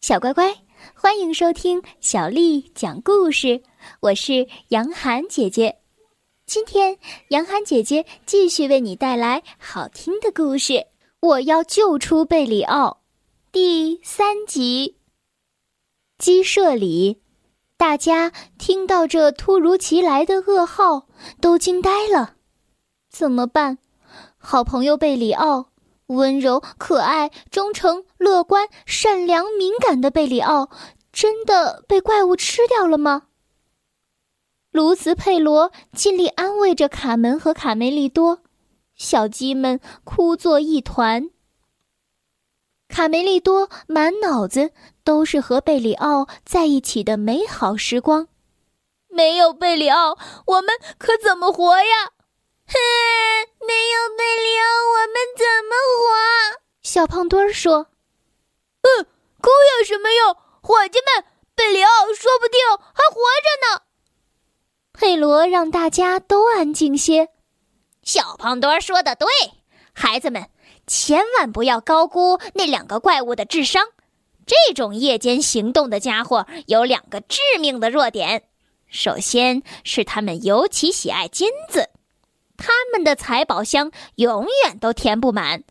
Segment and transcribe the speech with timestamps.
[0.00, 0.54] 小乖乖，
[0.94, 3.62] 欢迎收听小丽讲故事。
[4.00, 5.80] 我是杨涵姐姐，
[6.46, 6.96] 今天
[7.30, 10.86] 杨涵姐姐继续为你带来好听的故事。
[11.20, 13.02] 我要救出贝里奥，
[13.50, 14.96] 第三集。
[16.16, 17.20] 鸡舍里，
[17.76, 21.08] 大家听到这突如其来的噩耗，
[21.40, 22.36] 都惊呆了。
[23.10, 23.78] 怎么办？
[24.36, 25.70] 好朋友贝里奥。
[26.08, 30.70] 温柔、可爱、忠诚、乐观、善良、敏感的贝里奥，
[31.12, 33.24] 真的被怪物吃掉了吗？
[34.70, 38.42] 卢茨佩罗尽力安慰着卡门和卡梅利多，
[38.94, 41.30] 小鸡们哭作一团。
[42.88, 44.72] 卡梅利多满脑子
[45.04, 48.28] 都是和贝里奥在一起的美好时光，
[49.08, 50.16] 没有贝里奥，
[50.46, 52.12] 我们可怎么活呀？
[52.68, 52.76] 哼，
[53.66, 56.60] 没有贝里奥，我们怎么活？
[56.82, 57.88] 小胖墩儿说
[58.82, 59.06] ：“嗯，
[59.40, 60.36] 哭有什么用？
[60.60, 62.60] 伙计们，贝里奥说不定
[62.92, 63.82] 还活着呢。”
[64.92, 67.30] 佩罗让大家都安静些。
[68.02, 69.28] 小胖墩儿说的对，
[69.94, 70.50] 孩子们
[70.86, 73.82] 千万不要高估那两个怪物的智商。
[74.46, 78.48] 这种夜间行动的家伙有两个致命的弱点，
[78.88, 81.90] 首先是他们尤其喜爱金子。
[82.58, 85.62] 他们的财宝箱永远都填不满，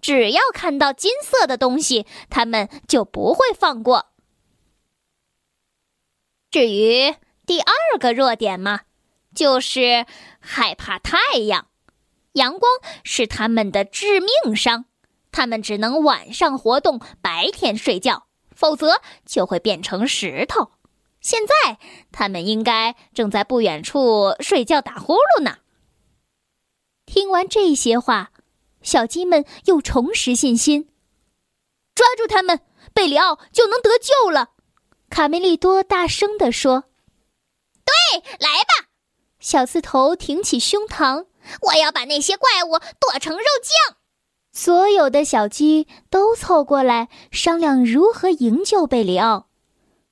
[0.00, 4.06] 只要看到金色的东西，他们就不会放过。
[6.50, 7.14] 至于
[7.46, 8.80] 第二个弱点嘛，
[9.34, 10.06] 就是
[10.40, 11.68] 害怕太阳，
[12.32, 12.72] 阳光
[13.04, 14.86] 是他们的致命伤，
[15.30, 20.72] 他们只能晚上活动，白天睡觉，否则就会变成石头。
[21.20, 21.78] 现在
[22.10, 25.58] 他们应该正在不远处睡觉打呼噜呢。
[27.06, 28.30] 听完这些话，
[28.82, 30.88] 小鸡们又重拾信心。
[31.94, 32.60] 抓住他们，
[32.94, 34.50] 贝里奥就能得救了。
[35.10, 36.84] 卡梅利多大声地说
[37.84, 38.88] ：“对，来吧！”
[39.40, 41.26] 小刺头挺起胸膛
[41.68, 43.96] ：“我要把那些怪物剁成肉酱。”
[44.54, 49.48] 所有的小鸡都凑过来商量如何营救贝里奥。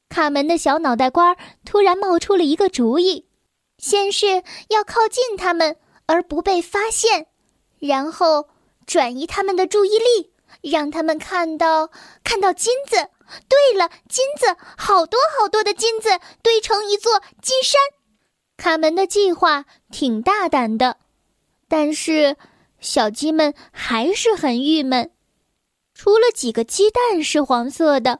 [0.08, 3.28] 卡门的小脑袋瓜突然冒出了一个主意：
[3.78, 5.76] 先是要靠近他们。
[6.10, 7.28] 而不被发现，
[7.78, 8.48] 然后
[8.84, 11.88] 转移他们的注意力，让他们看到
[12.24, 12.96] 看到金子。
[13.48, 16.08] 对了，金子，好多好多的金子
[16.42, 17.78] 堆成一座金山。
[18.56, 20.96] 卡门的计划挺大胆的，
[21.68, 22.36] 但是
[22.80, 25.12] 小鸡们还是很郁闷。
[25.94, 28.18] 除了几个鸡蛋是黄色的，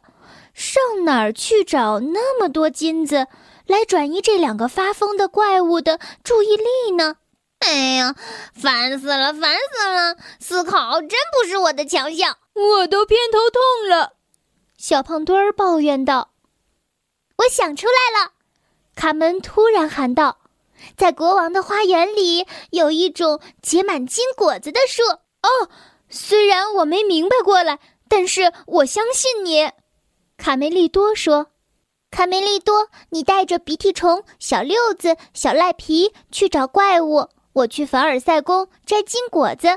[0.55, 3.27] 上哪儿去找那么多金子
[3.67, 7.17] 来转移这两个发疯的怪物的注意力呢？
[7.61, 8.15] 哎呀，
[8.55, 10.17] 烦死了，烦死了！
[10.41, 14.15] 思考真不是我的强项，我都偏头痛了。
[14.77, 16.33] 小胖墩儿抱怨道
[17.37, 18.33] ：“我想出来了！”
[18.97, 20.39] 卡门突然喊道
[20.97, 25.03] ：“在国王的花园里有一种结满金果子的树。”
[25.43, 25.69] 哦，
[26.09, 27.79] 虽然我没明白过来，
[28.09, 29.71] 但是我相信你。”
[30.39, 31.49] 卡梅利多说。
[32.11, 37.29] 卡梅利多，你带着鼻涕虫、小六子、小赖皮去找怪物。
[37.53, 39.69] 我去凡尔赛宫摘金果子，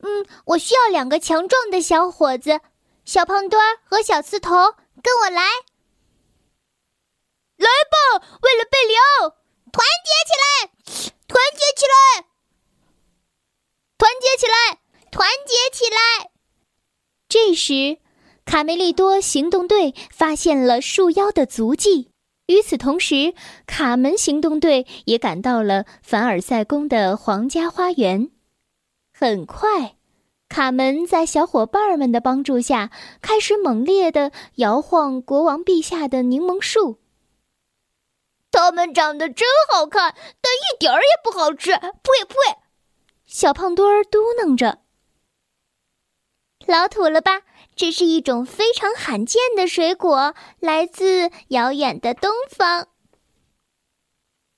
[0.00, 2.60] 嗯，我需要两个强壮的小伙子，
[3.04, 4.50] 小胖墩儿和小刺头，
[5.02, 5.42] 跟我来。
[7.56, 9.30] 来吧，为了贝里奥，
[9.72, 10.70] 团结起来，
[11.26, 12.26] 团结起来，
[13.98, 16.30] 团结起来，团结起来。
[17.28, 17.98] 这时，
[18.44, 22.12] 卡梅利多行动队发现了树妖的足迹。
[22.46, 23.34] 与此同时，
[23.66, 28.30] 卡门行动队也赶到了凡尔赛宫的皇家花园。
[29.12, 29.96] 很快，
[30.48, 37.00] 卡门在小伙伴们的帮助下，开始猛烈地摇晃国王陛下的柠檬树。
[38.52, 41.72] 它们长得真好看，但一点儿也不好吃。
[41.72, 42.58] 呸呸！
[43.26, 44.78] 小胖墩儿嘟囔着
[46.66, 47.42] ：“老土了吧？”
[47.76, 52.88] 这是一种非常罕见的水果，来自遥远的东方。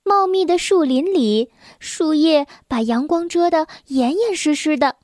[0.05, 4.97] 茂密的树林里，树叶把阳光遮得严严实实的。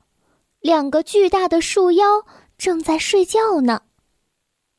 [0.61, 2.25] 两个巨大的树妖
[2.57, 3.81] 正在睡觉呢。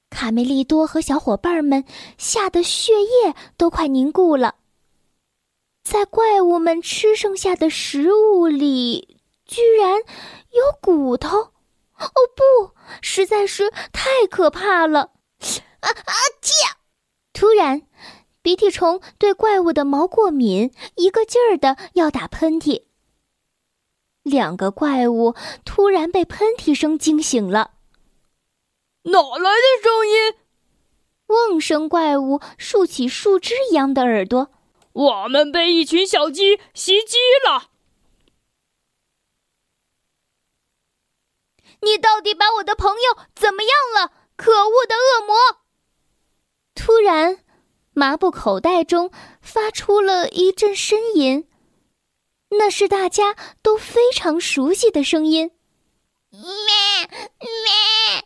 [0.08, 1.84] 卡梅利多和小伙伴们
[2.16, 4.54] 吓得血液都快凝固了。
[5.84, 9.98] 在怪物们吃剩下的食物里，居然
[10.52, 11.50] 有骨头。
[11.98, 15.12] 哦不，实在是太可怕了！
[15.80, 16.14] 啊啊！
[16.42, 16.52] 切！
[17.32, 17.82] 突然，
[18.42, 22.84] 鼻涕虫对怪物的毛过敏，一个劲儿的要打喷嚏。
[24.22, 25.34] 两个怪物
[25.64, 27.72] 突然被喷嚏声惊醒了。
[29.04, 30.34] 哪来的声音？
[31.28, 34.50] 瓮声怪物竖起树枝一样的耳朵。
[34.92, 37.16] 我们被一群小鸡袭击
[37.46, 37.70] 了！
[41.82, 44.12] 你到底把我的朋友怎么样了？
[44.36, 45.36] 可恶的恶魔！
[46.74, 47.38] 突然，
[47.94, 49.10] 麻布口袋中
[49.40, 51.48] 发出了一阵呻吟，
[52.50, 55.52] 那是大家都非常熟悉的声音。
[56.30, 56.42] 咩
[57.40, 58.24] 咩！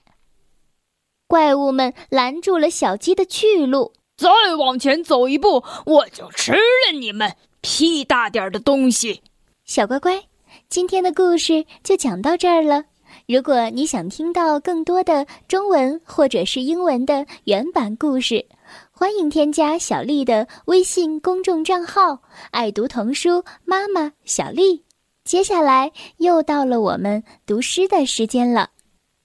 [1.29, 3.93] 怪物们拦住了小鸡的去路。
[4.17, 9.23] 再往前走一步，我就吃了你们屁大点的东西！
[9.65, 10.25] 小乖乖，
[10.69, 12.87] 今天的故事就讲到这儿了。
[13.31, 18.45] 如果你想听到更多的中文或者是英文的原版故事，
[18.91, 24.83] 欢迎添加小丽的微信公众账号“爱读童书妈妈小丽”。
[25.23, 28.71] 接下来又到了我们读诗的时间了。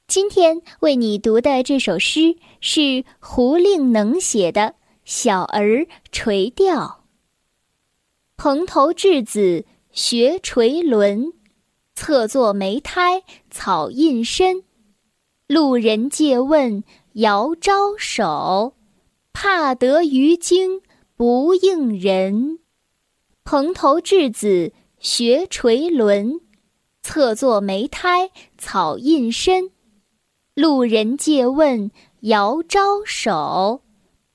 [0.08, 4.62] 今天为你读的这首诗是胡令能写的
[5.04, 6.76] 《小儿垂钓》。
[8.38, 11.34] 蓬头稚子学垂纶。
[11.96, 14.64] 侧坐莓苔草映身，
[15.48, 16.84] 路人借问
[17.14, 18.76] 遥招手，
[19.32, 20.82] 怕得鱼惊
[21.16, 22.60] 不应人。
[23.46, 26.42] 蓬头稚子学垂纶，
[27.02, 29.72] 侧坐莓苔草映身，
[30.54, 31.90] 路人借问
[32.22, 33.82] 遥招手，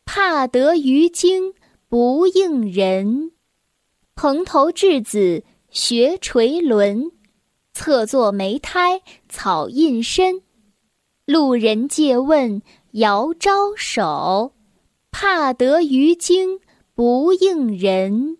[0.06, 1.52] 怕得鱼惊
[1.88, 3.32] 不应人。
[4.14, 7.12] 蓬头稚子学垂纶。
[7.82, 9.00] 侧坐莓苔
[9.30, 10.42] 草映身，
[11.24, 12.60] 路人借问
[12.90, 14.52] 遥招手，
[15.10, 16.60] 怕得鱼惊
[16.94, 18.36] 不应人。